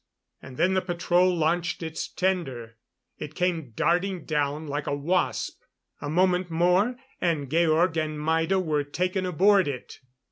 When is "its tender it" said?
1.83-3.35